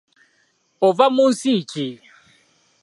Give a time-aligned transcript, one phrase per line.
[0.87, 1.87] Ova mu nsi ki?